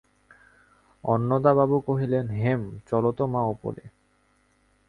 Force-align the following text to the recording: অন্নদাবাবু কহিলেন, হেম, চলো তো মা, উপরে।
অন্নদাবাবু 1.03 1.77
কহিলেন, 1.79 2.25
হেম, 2.27 2.61
চলো 2.89 3.09
তো 3.11 3.23
মা, 3.27 3.41
উপরে। 3.45 3.83